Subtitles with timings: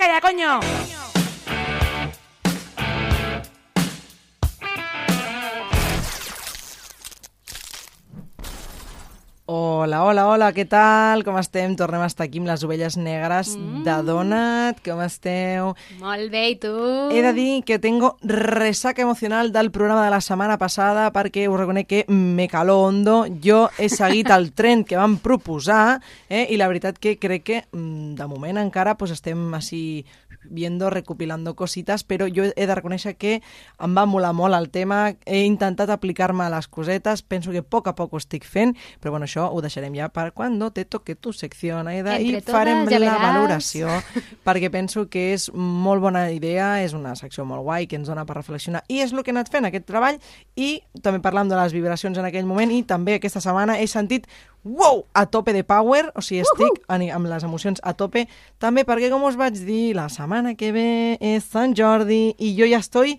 [0.00, 0.89] calla, coño!
[9.90, 11.24] Hola, hola, hola, què tal?
[11.26, 11.72] Com estem?
[11.74, 13.80] Tornem a estar aquí amb les ovelles negres mm.
[13.82, 14.78] de Donat.
[14.86, 15.72] Com esteu?
[15.98, 16.70] Molt bé, i tu?
[17.10, 21.58] He de dir que tengo resaca emocional del programa de la setmana passada perquè us
[21.58, 23.24] reconec que me caló hondo.
[23.42, 26.46] Jo he seguit el tren que vam proposar eh?
[26.46, 30.04] i la veritat que crec que mm, de moment encara pues, estem així
[30.44, 33.40] viendo, recopilando cositas, però jo he de reconèixer que
[33.78, 37.66] em va molar molt el tema, he intentat aplicar-me a les cosetes, penso que a
[37.66, 40.84] poc a poc ho estic fent, però bueno, això ho deixarem ja per quan te
[40.84, 43.88] toque tu secció, Aida, i farem ja la valoració,
[44.46, 48.26] perquè penso que és molt bona idea, és una secció molt guai, que ens dona
[48.26, 50.20] per reflexionar, i és el que he anat fent aquest treball,
[50.56, 54.28] i també parlant de les vibracions en aquell moment, i també aquesta setmana he sentit
[54.64, 57.14] wow, a tope de power, o sigui, estic uh -huh.
[57.14, 61.18] amb les emocions a tope, també perquè, com us vaig dir, la setmana que ve
[61.20, 63.18] és Sant Jordi i jo ja estoy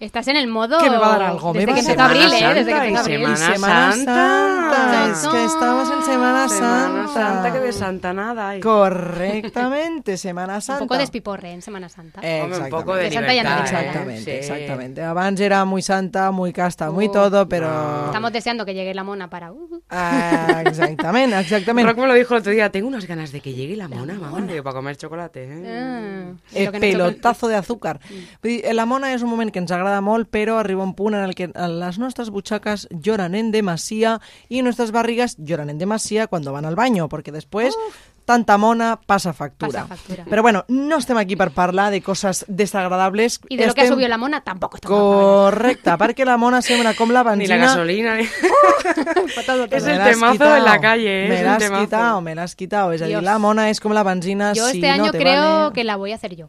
[0.00, 0.78] Estás en el modo.
[0.78, 1.52] Que me va a dar algo.
[1.52, 2.54] Desde me que empezó abril, ¿eh?
[2.54, 3.36] Desde que empezó abril.
[3.36, 4.14] Semana, Semana Santa.
[4.14, 5.10] Santa.
[5.10, 7.12] Es que estamos en Semana, Semana Santa.
[7.12, 8.48] Santa, que de Santa nada.
[8.48, 8.60] hay.
[8.60, 10.82] Correctamente, Semana Santa.
[10.82, 12.20] Un poco despiporre en Semana Santa.
[12.22, 13.58] Eh, Hombre, un poco de, De Santa libertad.
[13.58, 13.62] ¿eh?
[13.62, 14.30] Exactamente, Sí.
[14.30, 15.02] exactamente.
[15.02, 18.06] Abans era muy santa, muy casta, muy Uh, todo, pero...
[18.06, 19.52] Estamos deseando que llegue la mona para.
[19.52, 21.90] uh, Ah, exactamente, exactamente.
[21.90, 24.14] Rock me lo dijo el otro día, tengo unas ganas de que llegue la mona,
[24.14, 25.46] mamá, digo, para comer chocolate.
[25.48, 26.34] ¿eh?
[26.66, 28.00] ah, pelotazo de azúcar.
[28.42, 31.16] Vull dir, la mona és un moment que ens agrada molt, però arriba un punt
[31.16, 36.26] en el que les nostres butxaques lloran en demasía y nuestras barrigas lloran en demasía
[36.26, 37.74] cuando van al baño, porque después
[38.24, 39.82] tanta mona passa factura.
[39.86, 40.24] Passa factura.
[40.24, 43.40] Però bueno, no estem aquí per parlar de coses desagradables.
[43.48, 44.98] Y de lo que ha Estem- subido la mona tampoco está mal.
[44.98, 47.56] Correcte, perquè la mona sembla com la Ni benzina...
[47.56, 48.14] la gasolina.
[48.16, 48.28] ni-
[49.70, 51.28] Me el temazo quitao, en la calle, ¿eh?
[51.28, 52.92] Me l'has quitado, me l'has quitado.
[52.92, 55.18] És a dir, la mona és com la benzina Yo si este año no te
[55.18, 55.72] creo vale.
[55.74, 56.48] que la voy a hacer yo.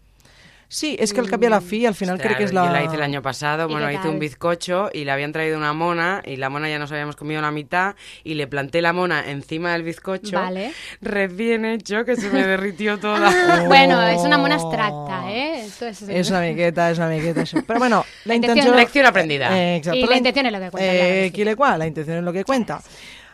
[0.72, 2.64] Sí, és que al a la fi, al final crec que és la...
[2.66, 5.58] Yo la hice el año pasado, ¿Y bueno, hice un bizcocho y le habían traído
[5.58, 8.94] una mona y la mona ya nos habíamos comido la mitad y le planté la
[8.94, 10.38] mona encima del bizcocho.
[10.40, 10.72] Vale.
[11.02, 13.66] Recién hecho que se me derritió toda.
[13.68, 15.66] Bueno, es una mona abstracta, ¿eh?
[15.66, 17.44] Esto es, És una miqueta, és una miqueta.
[17.68, 18.76] Però bueno, la La intenció- intenció...
[18.80, 19.50] Lección aprendida.
[19.52, 19.82] Eh.
[19.84, 21.32] I Però la intenció és lo que cuenta, claro Eh, sí.
[21.44, 22.82] le la intenció és lo que cuenta.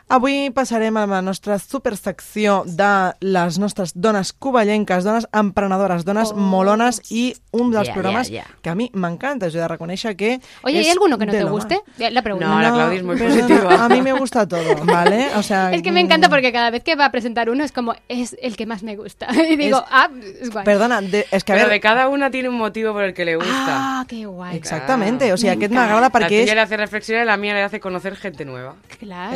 [0.09, 6.35] Avui passarem a la nostra supersecció de les nostres dones covellenques, dones emprenedores, dones Oh.
[6.37, 8.55] molones i un dels Yeah, programes yeah, yeah.
[8.61, 9.49] que a mi m'encanta.
[9.51, 11.81] Jo he de reconèixer que Oye, ¿hay alguno que no te guste?
[11.97, 12.47] La pregunta.
[12.47, 13.83] No, la Claudia es muy pero positiva.
[13.85, 15.27] A mí me gusta todo, ¿vale?
[15.35, 17.73] O sea, Es que me encanta porque cada vez que va a presentar uno es
[17.73, 19.27] como, es el que más me gusta.
[19.49, 20.09] Y digo, Es- ah,
[20.41, 20.63] es guay.
[20.63, 21.73] Perdona, de, és que a Pero veure...
[21.75, 23.51] de cada una tiene un motivo por el que le gusta.
[23.99, 24.55] Ah, qué guay.
[24.55, 26.55] Exactamente, o sigui, aquest m'agrada la perquè tuya és...
[26.55, 28.75] le hace reflexionar y la mía le hace conocer gente nueva.
[28.99, 29.35] Claro.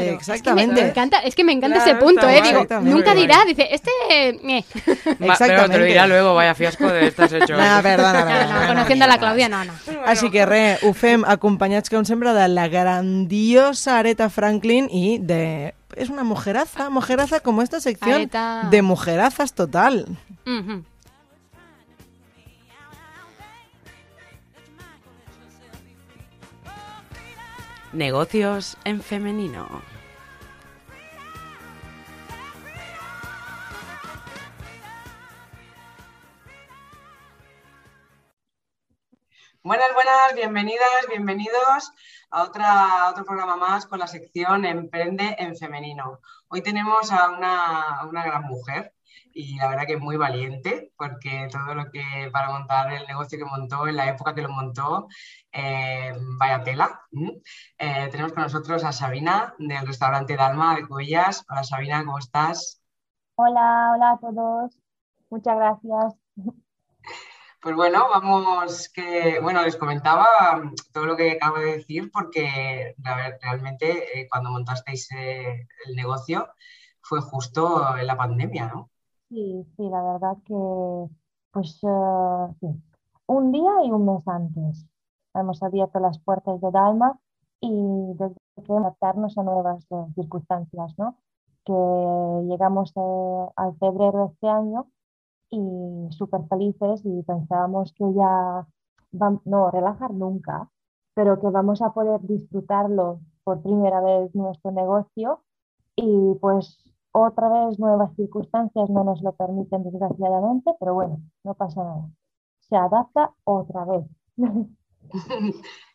[0.62, 0.70] Exactamente.
[0.70, 2.42] Es que me, encanta, es que me encanta Claro, ese punto, ¿eh?
[2.42, 2.96] Digo, exactamente.
[2.96, 3.92] nunca dirá, dice, este...
[4.20, 4.34] eh.
[4.78, 5.78] Va, pero te Exactamente.
[5.80, 7.54] lo dirá luego, vaya fiasco de estás hecho.
[7.58, 8.62] No, perdona, No, perdona.
[8.62, 9.74] no, conociendo a la Claudia, no, no.
[10.06, 15.74] Així que res, ho fem acompanyats, com sempre, de la grandiosa Aretha Franklin i de...
[15.98, 18.68] És una mujeraza, mujeraza como esta sección Aretha.
[18.72, 20.06] de mujerazas total.
[27.94, 29.82] Negocios en femenino.
[39.64, 41.94] Buenas, buenas, bienvenidas, bienvenidos
[42.32, 46.20] a otra, otro programa más con la sección Emprende en Femenino.
[46.48, 48.96] Hoy tenemos a una, una gran mujer
[49.32, 53.46] y la verdad que muy valiente porque todo lo que para montar el negocio que
[53.46, 55.08] montó, en la época que lo montó,
[55.52, 57.00] eh, vaya tela.
[57.78, 61.46] Eh, tenemos con nosotros a Sabina del restaurante Dalma de Cuellas.
[61.48, 62.82] Hola Sabina, ¿cómo estás?
[63.36, 64.76] Hola, hola a todos.
[65.30, 66.21] Muchas gracias.
[67.62, 70.26] Pues bueno, vamos que, bueno, les comentaba
[70.58, 76.48] mm, todo lo que acabo de decir porque realmente eh, cuando montasteis eh, el negocio
[77.02, 78.90] fue justo en la pandemia, ¿no?
[79.30, 80.56] Sí, sí, la verdad que,
[81.52, 82.68] pues, eh, sí,
[83.28, 84.88] un día y un mes antes
[85.36, 87.20] hemos abierto las puertas de Dalma
[87.60, 88.36] y desde
[88.66, 89.86] que adaptarnos a nuevas
[90.16, 91.16] circunstancias, ¿no?
[91.64, 91.74] Que
[92.50, 92.92] llegamos
[93.56, 94.88] al febrero de este año
[95.52, 98.68] y súper felices y pensábamos que ya,
[99.46, 100.70] no, relajar nunca,
[101.14, 105.44] pero que vamos a poder disfrutarlo por primera vez nuestro negocio
[105.96, 106.80] y pues
[107.14, 112.10] otra vez nuevas circunstancias no nos lo permiten desgraciadamente, pero bueno, no pasa nada.
[112.62, 114.06] Se adapta otra vez.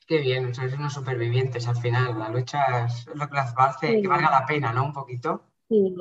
[0.08, 2.18] Qué bien, sois unos supervivientes al final.
[2.18, 4.00] La lucha es lo que hace Sí.
[4.00, 4.84] que valga la pena, ¿no?
[4.84, 5.42] Un poquito.
[5.68, 5.94] Sí,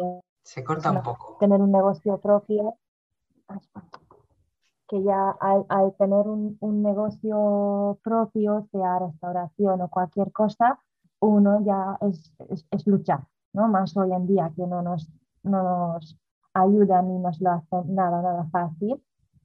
[0.44, 1.38] Se corta un poco.
[1.40, 2.76] tener un negocio propio.
[4.88, 10.80] Que ya al, tener un, negocio propio, sea restauración o cualquier cosa,
[11.20, 12.34] uno ya es,
[12.72, 13.68] es, luchar, ¿no?
[13.68, 15.10] Más hoy en día que no nos,
[15.44, 16.18] no nos
[16.54, 19.02] ayudan ni nos lo hacen nada, nada fácil.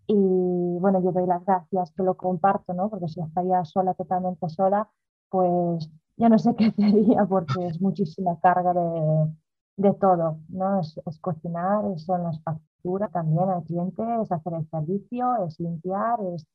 [0.06, 2.90] Y bueno, yo doy las gracias que lo comparto, ¿no?
[2.90, 4.90] Porque si estaría sola, totalmente sola,
[5.30, 9.32] pues ya no sé qué sería porque es muchísima carga de,
[9.76, 10.80] de todo, ¿no?
[10.80, 12.38] Es, cocinar, son las
[12.80, 16.46] facturas también al cliente, es hacer el servicio, es limpiar, es,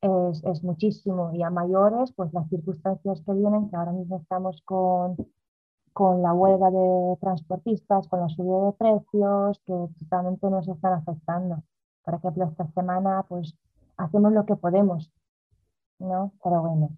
[0.00, 1.30] es, es, muchísimo.
[1.32, 5.16] Y a mayores, pues las circunstancias que vienen, que ahora mismo estamos con,
[5.92, 11.62] con la huelga de transportistas, con la subida de precios, que totalmente nos están afectando.
[12.04, 13.54] Por ejemplo, esta semana pues
[13.96, 15.10] hacemos lo que podemos,
[15.98, 16.32] ¿no?
[16.42, 16.90] Pero bueno.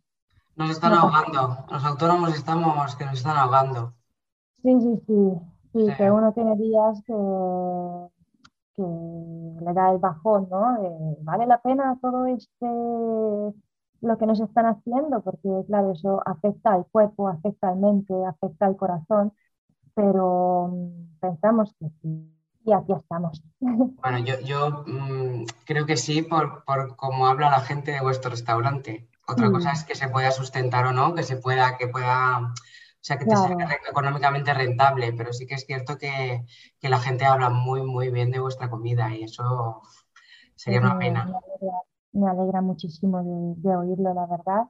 [0.57, 3.95] Nos están ahogando, los autónomos estamos que nos están ahogando.
[4.63, 5.41] Sí, sí, sí,
[5.73, 7.15] sí, que uno tiene días que,
[8.77, 10.79] que le da el bajón, ¿no?
[11.23, 12.67] ¿Vale la pena todo este
[14.01, 15.23] lo que nos están haciendo?
[15.23, 19.33] Porque claro, eso afecta al cuerpo, afecta al mente, afecta al corazón,
[19.95, 22.33] pero mm, pensamos que sí
[22.65, 23.43] y aquí estamos.
[23.61, 28.31] Bueno, yo, yo mm, creo que sí por, por cómo habla la gente de vuestro
[28.31, 29.09] restaurante.
[29.27, 29.73] Otra cosa mm.
[29.75, 32.53] es que se pueda sustentar o no, que se pueda, que pueda,
[33.03, 33.57] o sea, que te sea
[33.91, 36.47] económicamente rentable, pero sí que es cierto que,
[36.79, 39.83] que, la gente habla muy, muy bien de vuestra comida y eso
[40.55, 41.29] sería una pena.
[42.13, 44.69] Me alegra, muchísimo de, de, oírlo, la verdad,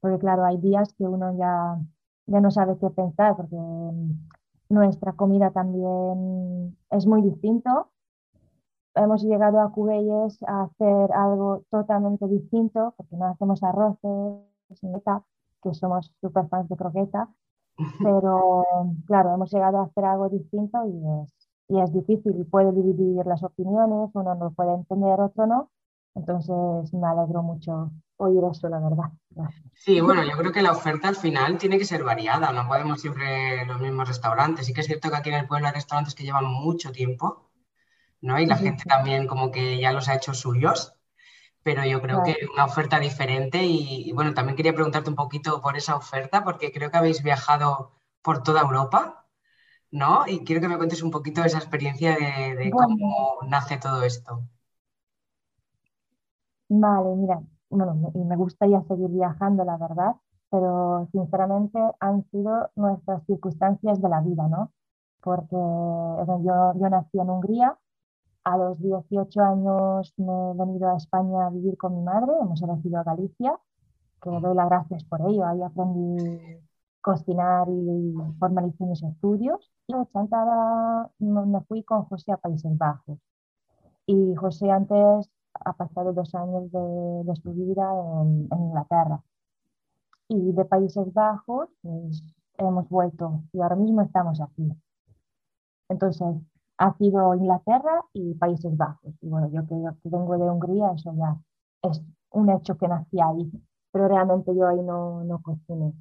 [0.00, 1.78] porque claro, hay días que uno ya,
[2.26, 3.56] ya no sabe qué pensar, porque
[4.68, 7.92] nuestra comida también es muy distinto.
[8.96, 14.42] Hemos llegado a Cubelles a hacer algo totalmente distinto, porque no hacemos arroces,
[15.62, 17.28] que somos súper fans de croqueta,
[18.02, 18.64] pero
[19.06, 21.34] claro, hemos llegado a hacer algo distinto y es,
[21.68, 25.70] y es difícil y puede dividir las opiniones, uno no puede entender, otro no.
[26.14, 29.12] Entonces me alegro mucho oír eso, la verdad.
[29.74, 33.00] Sí, bueno, yo creo que la oferta al final tiene que ser variada, no podemos
[33.00, 34.66] siempre los mismos restaurantes.
[34.66, 37.50] Sí que es cierto que aquí en el pueblo hay restaurantes que llevan mucho tiempo,
[38.20, 38.40] ¿no?
[38.40, 40.97] Y la gente también como que ya los ha hecho suyos,
[41.68, 45.76] pero yo creo que una oferta diferente y, bueno, también quería preguntarte un poquito por
[45.76, 47.90] esa oferta, porque creo que habéis viajado
[48.22, 49.26] por toda Europa,
[49.90, 50.26] ¿no?
[50.26, 54.44] Y quiero que me cuentes un poquito esa experiencia de, cómo nace todo esto.
[56.70, 60.14] Vale, mira, bueno, y me gustaría seguir viajando, la verdad,
[60.50, 64.72] pero sinceramente han sido nuestras circunstancias de la vida, ¿no?
[65.20, 67.76] Porque yo, yo nací en Hungría,
[68.48, 72.62] a los 18 años me he venido a España a vivir con mi madre, hemos
[72.62, 73.58] elegido a Galicia,
[74.22, 76.58] que doy las gracias por ello, ahí aprendí
[77.00, 79.70] cocinar y formalicé mis estudios.
[79.86, 83.18] Y de Chantada me fui con José a Países Bajos.
[84.06, 87.86] Y José antes ha pasado dos años de, su vida
[88.22, 89.22] en, Inglaterra.
[90.28, 92.22] Y de Países Bajos pues,
[92.58, 94.72] hemos vuelto y ahora mismo estamos aquí.
[95.88, 96.34] Entonces,
[96.78, 99.12] ha sido Inglaterra y Países Bajos.
[99.20, 101.36] Y bueno, yo que, vengo de Hungría, eso ya
[101.82, 103.50] es un hecho que nací ahí,
[103.90, 105.92] pero realmente yo ahí no, no cociné.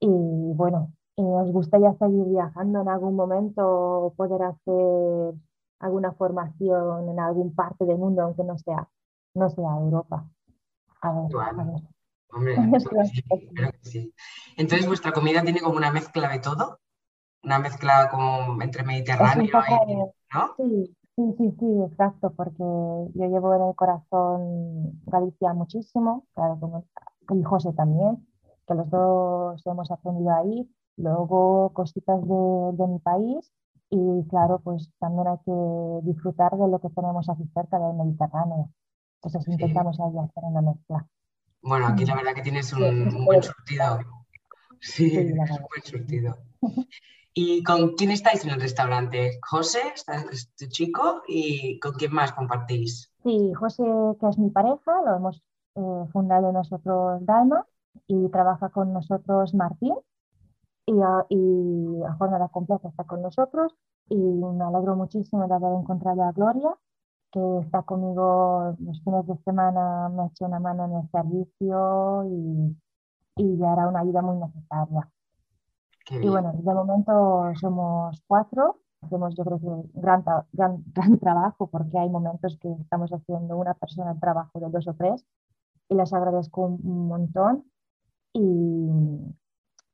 [0.00, 5.34] Y bueno, y nos gustaría seguir viajando en algún momento, poder hacer
[5.78, 8.88] alguna formación en algún parte del mundo, aunque no sea,
[9.34, 10.28] no sea Europa.
[11.00, 11.30] A ver,
[12.32, 12.56] Hombre,
[13.82, 14.12] sí,
[14.56, 16.80] Entonces, ¿vuestra comida tiene como una mezcla de todo?
[17.46, 19.44] Una mezcla como entre mediterráneo
[19.86, 20.54] y, ¿no?
[20.56, 26.84] Sí, sí, sí, sí, exacto, porque yo llevo en el corazón Galicia muchísimo, claro, como,
[27.30, 28.26] y José también,
[28.66, 30.68] que los dos hemos aprendido ahí.
[30.98, 33.52] Luego cositas de, de mi país
[33.90, 38.70] y claro, pues también hay que disfrutar de lo que tenemos aquí cerca del Mediterráneo.
[39.22, 41.06] Entonces intentamos ahí hacer una mezcla.
[41.62, 44.00] Bueno, aquí la verdad que tienes un, buen surtido.
[44.80, 46.36] Sí, un buen surtido.
[47.38, 49.38] ¿Y con quién estáis en el restaurante?
[49.46, 49.80] José,
[50.32, 53.12] este chico, y con quién más compartís?
[53.22, 53.84] Sí, José,
[54.18, 55.42] que es mi pareja, lo hemos
[55.74, 57.66] eh, fundado nosotros Dalma
[58.06, 59.94] y trabaja con nosotros Martín,
[60.86, 61.26] y a,
[62.16, 63.74] jornada completa está con nosotros
[64.08, 66.70] y me alegro muchísimo de haber encontrado a Gloria,
[67.32, 72.24] que está conmigo los fines de semana, me ha hecho una mano en el servicio
[72.24, 72.76] y,
[73.36, 75.10] y ya era una ayuda muy necesaria.
[76.10, 81.98] Y bueno, de momento somos cuatro, hacemos yo creo que gran, gran, gran trabajo porque
[81.98, 85.24] hay momentos que estamos haciendo una persona el trabajo de dos o tres
[85.88, 87.64] y les agradezco un montón.
[88.32, 88.90] Y,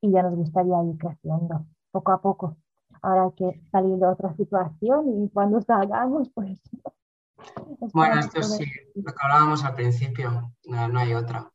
[0.00, 2.56] y ya nos gustaría ir creciendo poco a poco.
[3.02, 6.60] Ahora hay que salir de otra situación y cuando salgamos, pues
[7.92, 8.64] Bueno, esto sí,
[8.94, 11.50] lo que hablábamos al principio, no, no hay otra.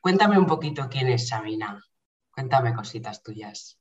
[0.00, 1.82] Cuéntame un poquito quién es Sabina.
[2.30, 3.79] Cuéntame cositas tuyas.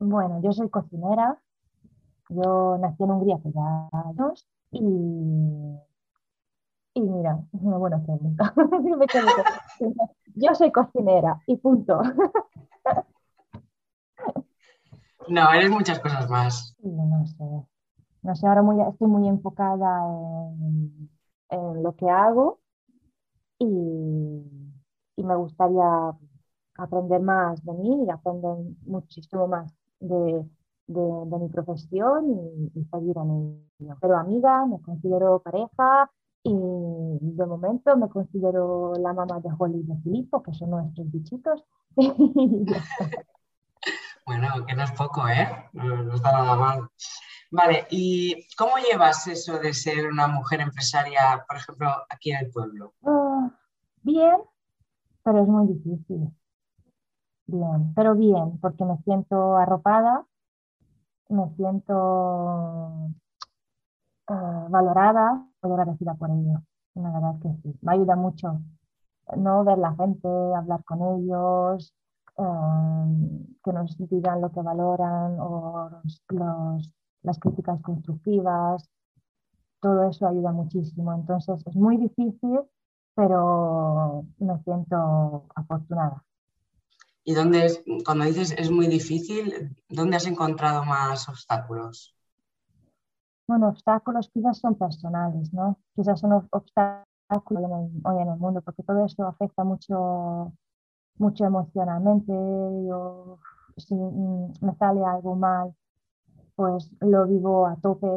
[0.00, 1.40] Bueno, yo soy cocinera.
[2.30, 4.80] Yo nací en Hungría hace ya años y,
[6.94, 7.38] y mira,
[9.12, 9.32] quedo
[9.78, 9.94] con-
[10.34, 12.00] yo soy cocinera y punto.
[15.28, 16.74] No, eres muchas cosas más.
[16.82, 17.44] No sé,
[18.22, 21.10] no sé, ahora muy, estoy muy enfocada en,
[21.50, 22.60] en lo que hago
[23.58, 23.66] y,
[25.16, 25.84] y me gustaría
[26.76, 30.44] aprender más de mí y aprender muchísimo más de,
[30.86, 32.30] de- de mi profesión
[32.74, 33.30] y, y seguir en
[33.80, 33.96] ello.
[34.00, 36.10] Pero amiga, me considero pareja
[36.42, 36.52] y
[37.20, 41.64] de momento me considero la mamá de Holly y de Filipo, que son nuestros bichitos.
[44.26, 45.48] Bueno, que no es poco, ¿eh?
[45.72, 46.88] No, no está nada mal.
[47.50, 52.50] Vale, ¿y cómo llevas eso de ser una mujer empresaria, por ejemplo, aquí en el
[52.50, 52.92] pueblo?
[53.04, 53.50] Ah,
[54.02, 54.36] bien,
[55.24, 56.30] pero es muy difícil.
[57.48, 60.24] Bien, pero bien, porque me siento arropada,
[61.30, 61.94] me siento
[64.28, 66.62] ah, valorada, estoy agradecida por ello.
[66.94, 68.60] La verdad que sí, me ayuda mucho,
[69.36, 69.64] ¿no?
[69.64, 71.94] Ver la gente, hablar con ellos,
[72.38, 73.06] ah,
[73.64, 75.90] que nos digan lo que valoran o
[77.22, 78.90] las críticas constructivas,
[79.80, 81.12] todo eso ayuda muchísimo.
[81.14, 82.60] Entonces es muy difícil,
[83.14, 86.24] pero me siento afortunada.
[87.28, 92.16] ¿Y dónde es, cuando dices es muy difícil, dónde has encontrado más obstáculos?
[93.48, 95.78] Bueno, obstáculos quizás son personales, ¿no?
[95.96, 97.04] Quizás son ob- obstáculos
[97.50, 100.52] hoy en el, hoy en el mundo, porque todo esto afecta mucho,
[101.18, 102.32] mucho emocionalmente.
[102.32, 103.38] Yo,
[103.78, 105.74] si mm, me sale algo mal,
[106.56, 108.08] pues lo vivo a tope,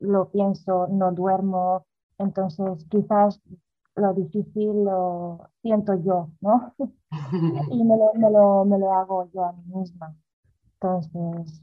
[0.00, 1.86] lo pienso, no duermo.
[2.18, 3.40] Entonces, quizás
[3.96, 6.74] lo difícil lo siento yo, ¿no?
[7.70, 10.14] Y me lo, me lo, me lo hago yo a mí misma.
[10.74, 11.62] Entonces,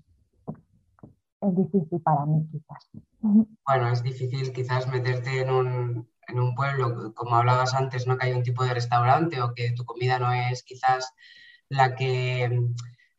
[1.41, 2.89] es difícil para mí, quizás.
[3.65, 8.17] Bueno, es difícil quizás meterte en un, en un pueblo, como hablabas antes, ¿no?
[8.17, 11.13] Que hay un tipo de restaurante o que tu comida no es quizás
[11.69, 12.61] la que,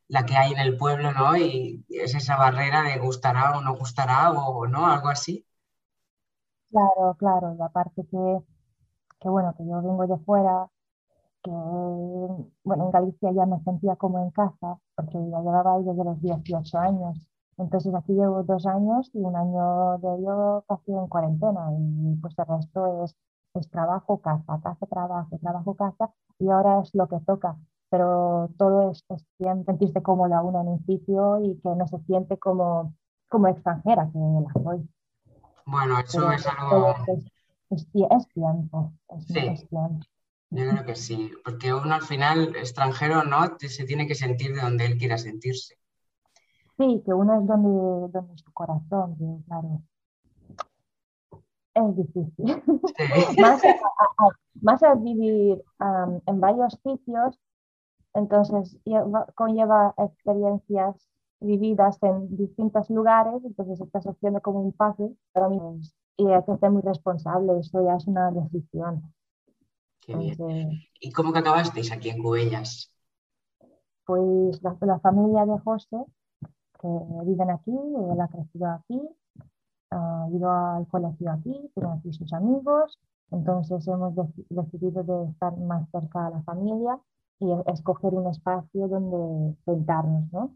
[0.09, 1.37] la que hay en el pueblo, ¿no?
[1.37, 5.45] Y es esa barrera de gustará o no gustará o no, algo así.
[6.71, 8.39] Claro, claro, y aparte que,
[9.21, 10.69] que bueno, que yo vengo de fuera,
[11.43, 16.05] que bueno, en Galicia ya me sentía como en casa, porque ya llevaba ahí desde
[16.05, 17.29] los 18 años.
[17.57, 22.35] Entonces aquí llevo dos años y un año de ello casi en cuarentena y pues
[22.39, 23.17] el resto es,
[23.55, 27.57] es trabajo, casa, casa, trabajo, trabajo, casa y ahora es lo que toca.
[27.91, 31.99] Pero todo es, es bien sentirse cómoda uno en un sitio y que no se
[32.01, 32.95] siente como,
[33.29, 34.89] como extranjera, que la soy.
[35.67, 37.25] Bueno, eso Pero es algo, es,
[37.71, 39.39] es, es tiempo, es, Sí.
[39.39, 40.01] es tiempo.
[40.51, 43.39] yo creo que sí, porque uno al final, extranjero, ¿no?
[43.59, 45.75] Se tiene que sentir de donde él quiera sentirse.
[46.79, 49.83] Sí, que uno es donde, donde es tu corazón, que, claro.
[51.75, 52.63] Es difícil.
[52.67, 52.97] Sí.
[53.41, 55.63] Más, a- a- a- más al vivir
[56.27, 57.39] en varios sitios,
[58.15, 61.09] entonces lleva- conlleva experiencias
[61.41, 66.45] vividas en distintos lugares, entonces estás haciendo como un puzzle para mí es- y hay
[66.45, 69.15] que ser muy responsable, eso ya es una decisión.
[70.01, 70.39] Qué bien.
[70.39, 72.91] Entonces, ¿Y cómo que acabasteis aquí en Cubellas?
[74.07, 75.97] pues la, la familia de José,
[76.81, 76.89] que
[77.27, 79.01] viven aquí, él ha crecido aquí,
[79.91, 82.99] ha ido al colegio aquí, tiene aquí sus amigos,
[83.33, 86.99] entonces hemos deci- decidido de estar más cerca a la familia
[87.41, 90.55] y escoger un espacio donde sentarnos, ¿no?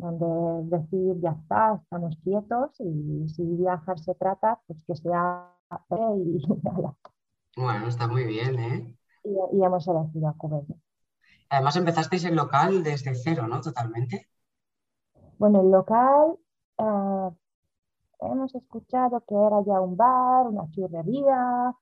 [0.00, 5.52] Donde decir, ya está, estamos quietos y si viajar se trata, pues que sea
[6.16, 6.42] y.
[7.56, 8.96] Bueno, está muy bien, ¿eh?
[9.24, 10.78] y, y hemos elegido a Cubellas.
[11.48, 13.60] Además empezasteis el local desde cero, ¿no?
[13.60, 14.28] Totalmente.
[15.38, 16.36] Bueno, el local
[16.78, 17.30] eh,
[18.20, 21.74] hemos escuchado que era ya un bar, una churrería,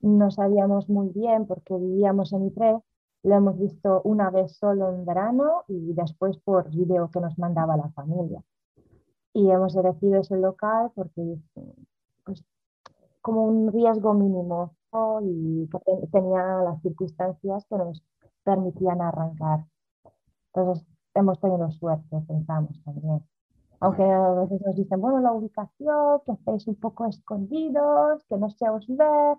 [0.00, 2.82] no sabíamos muy bien porque vivíamos en Ypres,
[3.26, 7.76] lo hemos visto una vez solo en verano y después por vídeo que nos mandaba
[7.76, 8.42] la familia.
[9.32, 11.36] Y hemos elegido ese local porque
[12.24, 12.44] pues,
[13.20, 14.74] como un riesgo mínimo
[15.22, 18.02] y que te- tenía las circunstancias que nos
[18.44, 19.66] permitían arrancar.
[20.54, 23.22] Entonces hemos tenido suerte, pensamos también.
[23.80, 28.48] Aunque a veces nos dicen, bueno, la ubicación, que estéis un poco escondidos, que no
[28.50, 29.36] se os ve,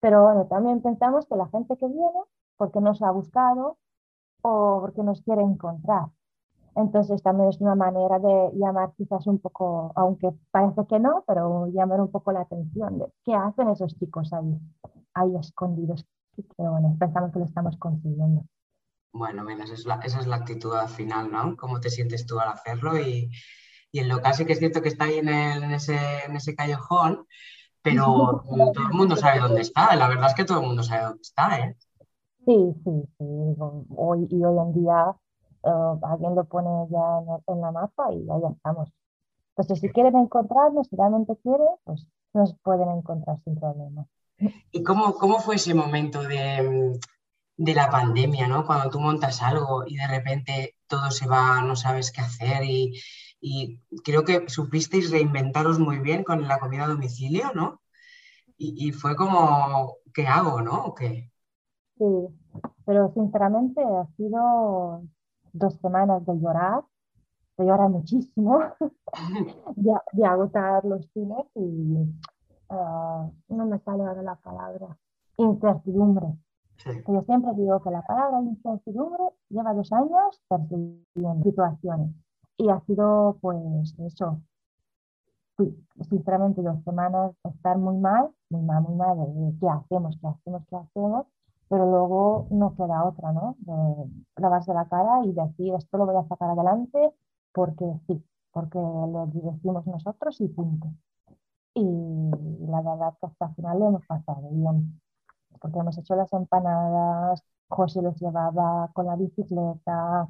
[0.00, 2.20] pero bueno, también pensamos que la gente que viene,
[2.56, 3.78] porque nos ha buscado
[4.42, 6.08] o porque nos quiere encontrar.
[6.76, 11.68] Entonces también es una manera de llamar quizás un poco, aunque parece que no, pero
[11.68, 14.58] llamar un poco la atención de qué hacen esos chicos ahí,
[15.14, 16.04] ahí escondidos.
[16.56, 18.44] Bueno, pensamos que lo estamos consiguiendo.
[19.12, 21.56] Bueno, esa es, la, esa es la actitud al final, ¿no?
[21.56, 22.98] ¿Cómo te sientes tú al hacerlo?
[22.98, 23.30] Y,
[23.92, 25.96] y el local sí que es cierto que está ahí en, en, ese,
[26.26, 27.24] en ese callejón,
[27.82, 28.42] pero
[28.74, 29.94] todo el mundo sabe dónde está.
[29.94, 31.76] La verdad es que todo el mundo sabe dónde está, ¿eh?
[32.46, 33.24] Sí, sí, sí.
[33.96, 35.16] Hoy, y hoy en día
[35.62, 38.90] uh, alguien lo pone ya en, en, la mapa y ahí estamos.
[39.50, 44.06] Entonces, si quieren encontrarnos, si realmente quieren, pues nos pueden encontrar sin problema.
[44.72, 46.98] ¿Y cómo, cómo fue ese momento de,
[47.56, 48.66] de la pandemia, ¿no?
[48.66, 53.00] Cuando tú montas algo y de repente todo se va, no sabes qué hacer y,
[53.40, 57.80] y creo que supisteis reinventaros muy bien con la comida a domicilio, ¿no?
[58.56, 60.84] Y, y fue como, ¿qué hago, no?
[60.84, 61.30] ¿O qué?
[61.98, 62.04] Sí,
[62.84, 65.02] pero sinceramente ha sido
[65.52, 66.82] dos semanas de llorar,
[67.56, 68.58] de llorar muchísimo,
[69.76, 71.96] de, de, agotar los cines y
[72.70, 74.98] uh, no me sale ahora la palabra,
[75.36, 76.26] incertidumbre.
[76.76, 76.90] Sí.
[77.06, 82.10] Yo siempre digo que la palabra incertidumbre lleva dos años persiguiendo situaciones
[82.56, 84.40] y ha sido pues eso,
[86.08, 90.62] sinceramente dos semanas estar muy mal, muy mal, muy mal, de qué hacemos, qué hacemos,
[90.68, 91.26] qué hacemos,
[91.74, 93.56] pero luego no queda otra, ¿no?
[93.58, 97.12] De lavarse la cara y decir esto lo voy a sacar adelante
[97.52, 100.86] porque sí, porque lo decimos nosotros y punto.
[101.74, 102.30] Y
[102.68, 105.00] la verdad hasta el final lo hemos pasado bien
[105.60, 110.28] porque hemos hecho las empanadas, José los llevaba con la bicicleta,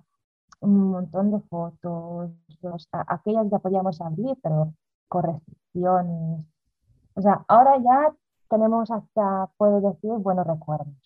[0.60, 2.30] un montón de fotos,
[2.62, 4.72] los, aquellas ya podíamos abrir, pero
[5.08, 6.46] con restricciones.
[7.14, 8.14] O sea, ahora ya
[8.48, 11.03] tenemos hasta, puedo decir, buenos recuerdos.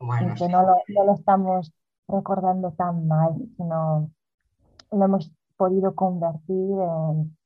[0.00, 0.48] Bueno, que sí.
[0.48, 1.72] no, lo, no lo estamos
[2.08, 4.10] recordando tan mal, sino
[4.90, 7.36] lo hemos podido convertir en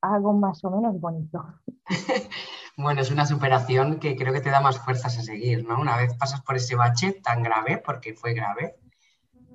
[0.00, 1.44] algo más o menos bonito.
[2.76, 5.78] Bueno, es una superación que creo que te da más fuerzas a seguir, ¿no?
[5.78, 8.76] Una vez pasas por ese bache tan grave, porque fue grave.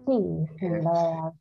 [0.06, 1.34] Sí, sí, la verdad.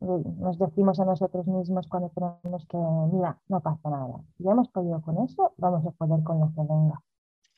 [0.00, 2.76] Nos decimos a nosotros mismos cuando tenemos que,
[3.12, 4.20] mira, no pasa nada.
[4.38, 7.02] Ya hemos podido con eso, vamos a poder con lo que venga.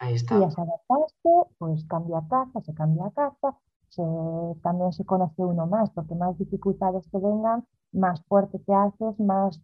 [0.01, 0.39] Ahí está.
[0.39, 3.57] Y es adaptarse, pues cambia casa, se cambia casa,
[3.91, 4.03] se,
[4.63, 9.61] también se conoce uno más, porque más dificultades que vengan, más fuerte te haces, más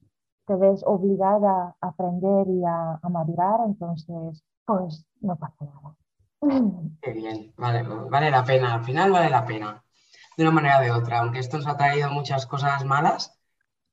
[0.46, 5.96] te ves obligada a aprender y a, a, madurar, entonces, pues no pasa nada.
[7.00, 9.82] Qué bien, vale, vale la pena, al final vale la pena,
[10.36, 13.40] de una manera o de otra, aunque esto nos ha traído muchas cosas malas,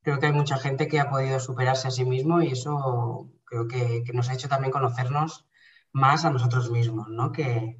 [0.02, 3.70] creo que hay mucha gente que ha podido superarse a sí mismo y eso creo
[3.70, 5.48] que, que nos ha hecho también conocernos
[5.94, 7.32] más a nosotros mismos, ¿no?
[7.32, 7.80] Que,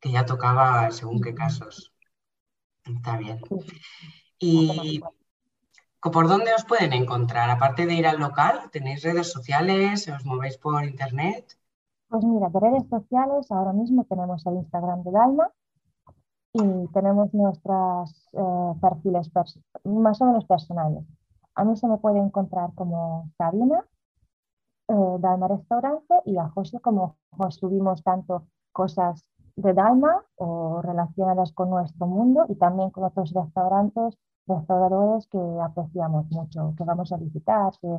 [0.00, 1.92] que ya tocaba según qué casos.
[2.84, 3.40] Está bien.
[4.38, 5.02] Y
[6.00, 7.50] ¿Por dónde os pueden encontrar?
[7.50, 10.08] Aparte de ir al local, ¿tenéis redes sociales?
[10.08, 11.58] ¿Os movéis por internet?
[12.08, 15.50] Pues mira, de redes sociales ahora mismo tenemos el Instagram de Dalma
[16.52, 19.30] y tenemos nuestros eh, perfiles
[19.84, 21.04] más o menos personales.
[21.56, 23.84] A mí se me puede encontrar como Sabina,
[24.88, 27.16] eh, Dalma Restaurante y a José como
[27.50, 34.18] subimos tanto cosas de Dalma o relacionadas con nuestro mundo y también con otros restaurantes
[34.48, 37.98] restauradores que apreciamos mucho, que vamos a visitar, que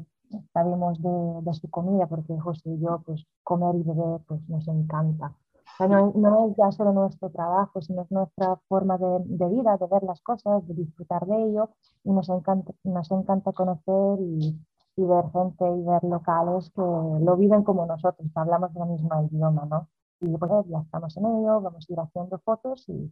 [0.52, 4.68] sabemos de, de, su comida, porque José y yo, pues comer y beber, pues nos
[4.68, 5.28] encanta.
[5.28, 9.48] O sea, no, no, es ya solo nuestro trabajo, sino es nuestra forma de, de,
[9.50, 11.70] vida, de ver las cosas, de disfrutar de ello,
[12.04, 14.60] y nos encanta, nos encanta conocer y,
[15.00, 19.30] y ver gente y ver locales que lo viven como nosotros, que hablamos el mismo
[19.32, 19.88] idioma, ¿no?
[20.20, 23.10] Y pues ya estamos en ello, vamos a ir haciendo fotos y,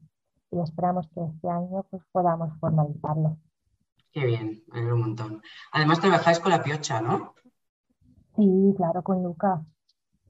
[0.52, 3.38] y esperamos que este año pues, podamos formalizarlo.
[4.12, 5.42] Qué bien, me alegro un montón.
[5.72, 7.34] Además trabajáis con la piocha, ¿no?
[8.36, 9.64] Sí, claro, con Luca.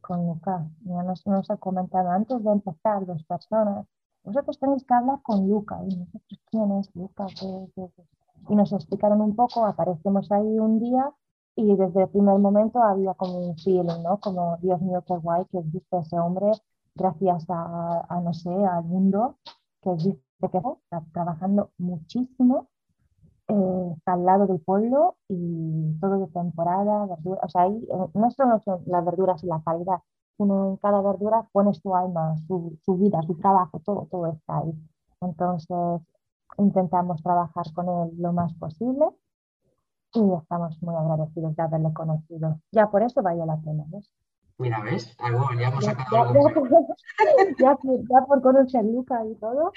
[0.01, 0.67] Con Luca.
[0.81, 3.87] Ya nos, nos ha comentado antes de empezar dos personas.
[4.23, 5.79] Vosotros tenéis que hablar con Luca.
[5.87, 7.25] Y nosotros, ¿quién es Luca?
[7.27, 8.03] ¿Qué, qué, qué?
[8.49, 11.11] Y nos explicaron un poco, aparecemos ahí un día
[11.57, 14.19] y desde el primer momento había como un feeling, ¿no?
[14.19, 16.51] Como, Dios mío, qué guay que existe ese hombre
[16.95, 19.37] gracias a, a no sé, al mundo
[19.81, 22.67] que existe que está trabajando muchísimo,
[23.47, 28.07] eh, está al lado del pueblo y todo de temporada, verdura, o sea, ahí eh,
[28.13, 29.99] no solo son las verduras y la calidad,
[30.37, 34.59] sino en cada verdura pones tu alma, su, su vida, su trabajo, todo, todo está
[34.59, 34.73] ahí.
[35.21, 36.01] Entonces,
[36.59, 39.07] intentamos trabajar con él lo más posible
[40.13, 42.59] y estamos muy agradecidos de haberle conocido.
[42.71, 44.09] Ya por eso vale la pena, ¿ves?
[44.59, 45.15] Mira, ¿ves?
[45.19, 46.43] Algo, ya hemos Ya, sacado ya, algo.
[47.59, 47.77] ya,
[48.09, 49.73] ya, por conocer Luca y todo,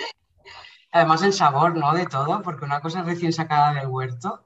[0.92, 1.92] Además el sabor, ¿no?
[1.94, 4.44] De todo, porque una cosa recién sacada del huerto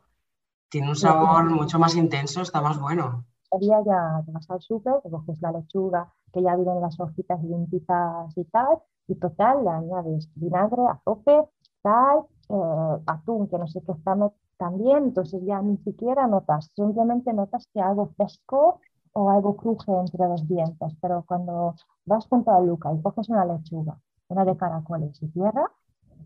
[0.70, 3.26] tiene un sabor mucho más intenso, está más bueno.
[3.60, 7.42] día ya te vas al súper, te coges la lechuga, que ya vienen las hojitas
[7.42, 11.46] limpitas y tal, y total, le añades vinagre, azúcar,
[11.82, 14.14] sal, eh, atún, que no sé qué está
[14.56, 18.80] también, entonces ya ni siquiera notas, simplemente notas que algo fresco
[19.12, 23.44] o algo cruje entre los dientes, pero cuando vas junto a Luca y coges una
[23.44, 25.70] lechuga, una de caracoles y tierra,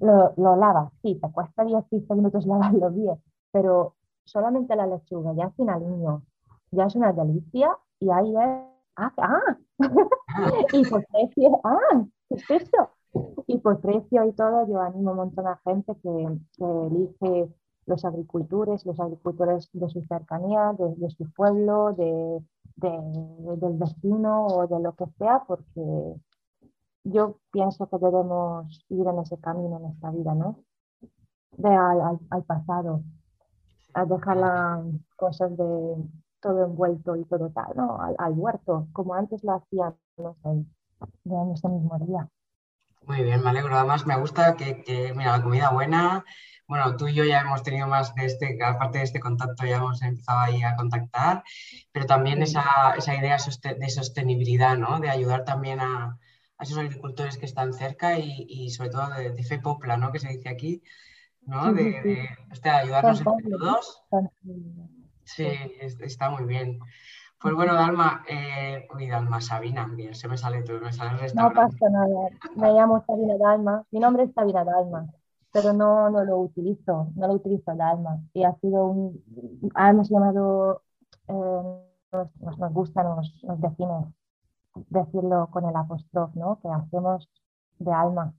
[0.00, 5.44] lo, lo lavas, sí, te cuesta 10-15 minutos lavarlo bien, pero solamente la lechuga, ya
[5.44, 6.22] al final
[6.70, 8.62] ya es una delicia y ahí es,
[8.96, 9.56] ah, ah,
[10.72, 12.90] y por precio, ah, ¿qué es esto?
[13.46, 17.54] Y por precio y todo, yo animo a un montón de gente que, que elige
[17.88, 22.44] los agricultores, los agricultores de su cercanía, de, su pueblo, de,
[22.76, 26.14] del vecino o de lo que sea, porque
[27.04, 30.58] yo pienso que debemos ir en ese camino en esta vida, ¿no?
[31.56, 33.02] De al, al, pasado,
[33.94, 34.84] a dejar las
[35.16, 35.96] cosas de
[36.40, 37.98] todo envuelto y todo tal, ¿no?
[38.18, 39.96] Al, huerto, como antes lo hacíamos
[40.44, 40.70] en,
[41.24, 42.28] en ese mismo día.
[43.08, 43.74] Muy bien, me alegro.
[43.74, 46.26] Además, me gusta que, que, mira, la comida buena,
[46.66, 49.76] bueno, tú y yo ya hemos tenido más de este, aparte de este contacto, ya
[49.76, 51.42] hemos empezado ahí a contactar,
[51.90, 53.38] pero también esa, esa idea
[53.78, 55.00] de sostenibilidad, ¿no?
[55.00, 56.18] De ayudar también a,
[56.58, 60.12] a esos agricultores que están cerca y, y sobre todo de, de, fe popla, ¿no?
[60.12, 60.82] Que se dice aquí,
[61.46, 61.72] ¿no?
[61.72, 62.28] De, de,
[62.62, 64.02] de ayudarnos entre todos.
[65.24, 65.48] Sí,
[66.00, 66.78] está muy bien.
[67.40, 71.20] Pues bueno, Dalma, eh, uy, Dalma, Sabina, bien, se me sale todo, me sale el
[71.20, 71.60] restaurante.
[71.60, 75.06] No pasa nada, me llamo Sabina Dalma, mi nombre es Sabina Dalma,
[75.52, 78.18] pero no, no lo utilizo, no lo utilizo Dalma.
[78.34, 79.22] Y ha sido un,
[79.76, 80.82] hemos llamado,
[81.28, 81.32] eh,
[82.12, 84.12] nos, nos, gusta, nos, nos define
[84.88, 86.58] decirlo con el apóstrofe, ¿no?
[86.60, 87.28] Que hacemos
[87.78, 88.34] de alma.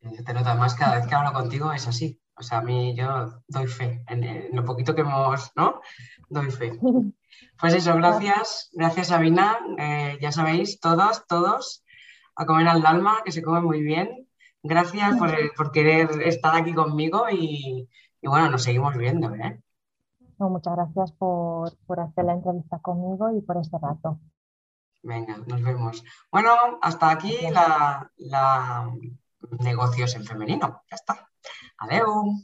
[0.00, 2.19] Te nota más cada vez que hablo contigo es así.
[2.40, 5.82] O sea, a mí yo doy fe en, lo poquito que hemos, ¿no?
[6.30, 6.72] Doy fe.
[7.60, 9.58] Pues eso, gracias, gracias Sabina.
[9.78, 11.84] Eh, ya sabéis, todos, todos,
[12.34, 14.26] a comer al alma, que se come muy bien.
[14.62, 17.86] Gracias por, por querer estar aquí conmigo y,
[18.22, 19.34] y, bueno, nos seguimos viendo.
[19.34, 19.60] ¿eh?
[20.38, 24.18] muchas gracias por, por hacer la entrevista conmigo y por este rato.
[25.02, 26.02] Venga, nos vemos.
[26.32, 26.50] Bueno,
[26.80, 28.90] hasta aquí la, la
[29.58, 30.82] negocios en femenino.
[30.88, 31.29] Ja està.
[31.80, 32.36] Adeu!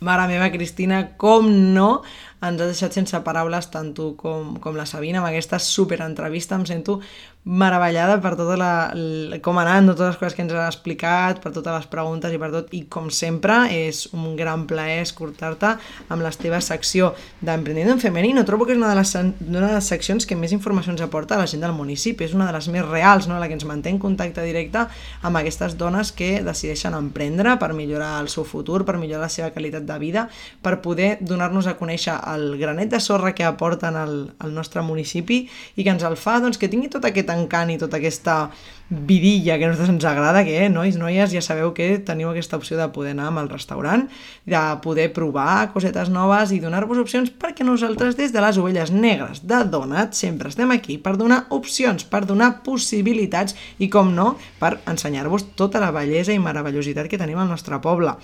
[0.00, 2.02] Mare meva, Cristina, com no
[2.44, 6.58] ens ha deixat sense paraules tant tu com, com la Sabina amb aquesta superentrevista.
[6.58, 6.98] Em sento
[7.46, 11.38] meravellada per tota la, la, com ha anat, totes les coses que ens ha explicat,
[11.42, 12.72] per totes les preguntes i per tot.
[12.74, 15.76] I com sempre, és un gran plaer escoltar-te
[16.10, 18.42] amb la teva secció d'Emprendiendo en Femenino.
[18.48, 19.14] Trobo que és una de, les,
[19.46, 22.26] una de les seccions que més informació ens aporta a la gent del municipi.
[22.26, 23.38] És una de les més reals, no?
[23.38, 24.82] la que ens manté en contacte directe
[25.22, 29.52] amb aquestes dones que decideixen emprendre per millorar el seu futur, per millorar la seva
[29.54, 30.26] qualitat de vida,
[30.66, 35.44] per poder donar-nos a conèixer el granet de sorra que aporten al, al nostre municipi
[35.76, 38.50] i que ens el fa doncs, que tingui tot aquest encant i tota aquesta
[38.88, 42.56] vidilla que a nosaltres ens agrada, que, eh, nois, noies, ja sabeu que teniu aquesta
[42.56, 44.06] opció de poder anar al restaurant,
[44.46, 49.42] de poder provar cosetes noves i donar-vos opcions perquè nosaltres des de les ovelles negres
[49.42, 54.78] de Donat sempre estem aquí per donar opcions, per donar possibilitats i, com no, per
[54.86, 58.14] ensenyar-vos tota la bellesa i meravellositat que tenim al nostre poble.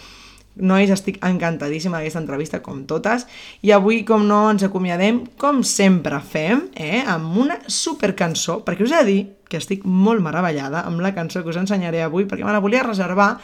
[0.56, 3.24] Nois, estic encantadíssima d'aquesta entrevista, com totes,
[3.64, 8.92] i avui, com no, ens acomiadem, com sempre fem, eh, amb una supercançó, perquè us
[8.92, 12.44] he de dir que estic molt meravellada amb la cançó que us ensenyaré avui, perquè
[12.44, 13.34] me la volia reservar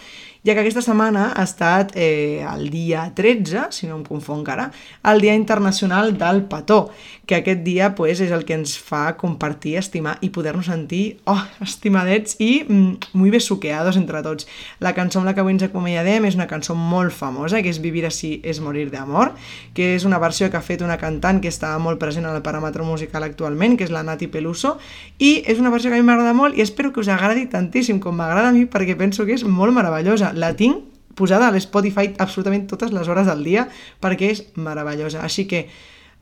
[0.47, 4.71] ja que aquesta setmana ha estat eh, el dia 13, si no em confon encara,
[5.11, 6.91] el Dia Internacional del Petó,
[7.27, 11.43] que aquest dia pues, és el que ens fa compartir, estimar i poder-nos sentir oh,
[11.65, 14.49] estimadets i mm, muy besuqueados entre tots.
[14.81, 17.83] La cançó amb la que avui ens acomiadem és una cançó molt famosa, que és
[17.83, 19.35] Vivir així és morir d'amor,
[19.77, 22.45] que és una versió que ha fet una cantant que està molt present en el
[22.47, 24.79] paràmetre musical actualment, que és la Nati Peluso,
[25.19, 28.01] i és una versió que a mi m'agrada molt i espero que us agradi tantíssim
[28.01, 30.85] com m'agrada a mi perquè penso que és molt meravellosa la tinc
[31.19, 33.67] posada a l'Spotify absolutament totes les hores del dia
[34.03, 35.25] perquè és meravellosa.
[35.27, 35.67] Així que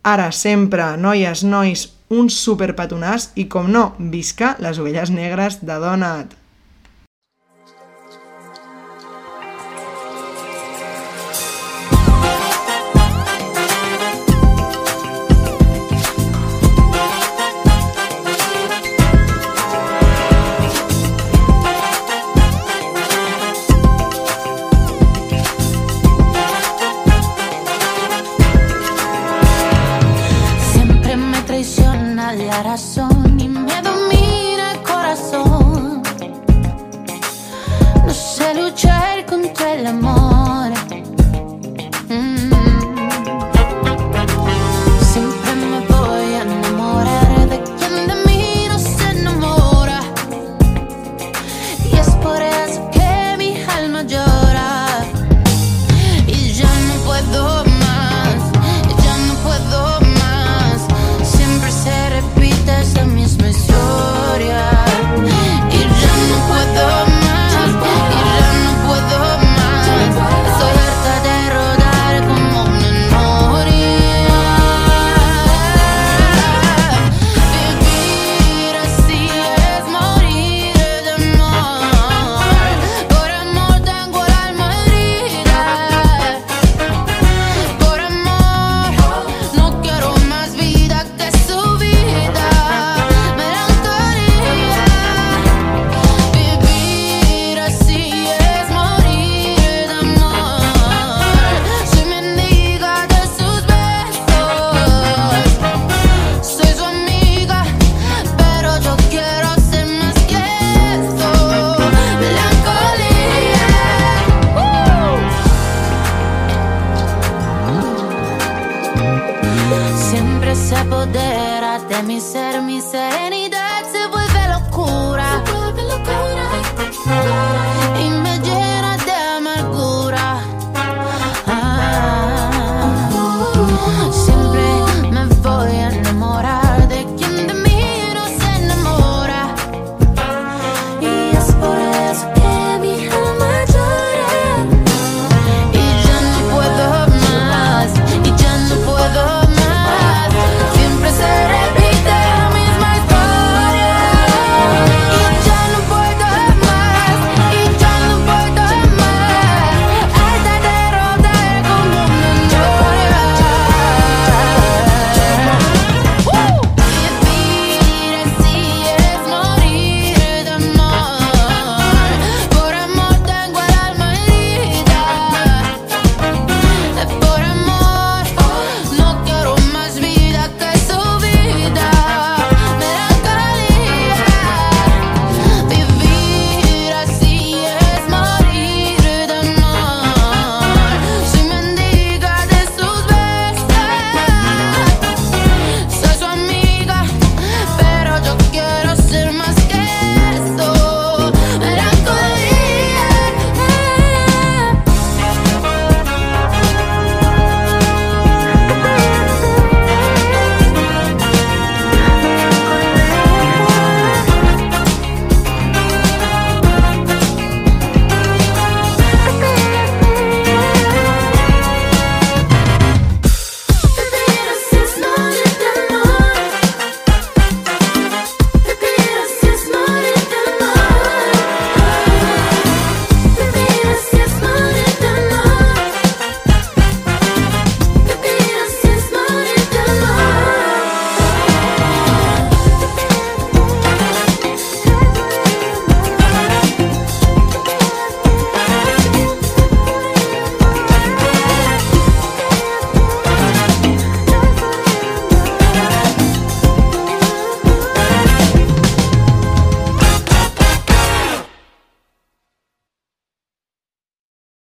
[0.07, 6.37] ara, sempre, noies, nois, un superpetonàs i, com no, visca les ovelles negres de Donat.